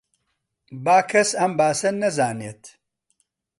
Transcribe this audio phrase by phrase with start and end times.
[0.83, 2.63] با کەس بەم باسە نەزانێت